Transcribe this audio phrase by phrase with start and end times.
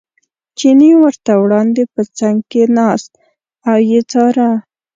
[0.57, 3.11] چیني ورته وړاندې په څنګ کې ناست
[3.69, 4.49] او یې څاره.